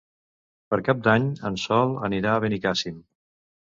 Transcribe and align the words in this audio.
Per 0.73 0.79
Cap 0.87 1.03
d'Any 1.09 1.29
en 1.51 1.61
Sol 1.67 1.97
anirà 2.11 2.35
a 2.35 2.43
Benicàssim. 2.49 3.03